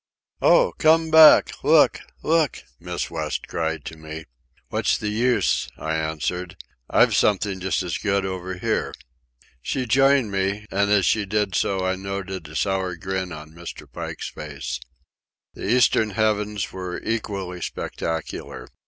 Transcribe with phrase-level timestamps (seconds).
[0.41, 0.73] "Oh!
[0.79, 1.63] Come back!
[1.63, 1.99] Look!
[2.23, 4.25] Look!" Miss West cried to me.
[4.69, 6.57] "What's the use?" I answered.
[6.89, 8.95] "I've something just as good over here."
[9.61, 13.85] She joined me, and as she did so I noted, a sour grin on Mr.
[13.87, 14.79] Pike's face.
[15.53, 18.69] The eastern heavens were equally spectacular.